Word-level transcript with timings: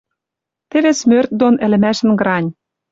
Теве 0.69 0.91
смӧрт 0.99 1.31
дон 1.39 1.55
ӹлӹмӓшӹн 1.65 2.11
грань... 2.19 2.49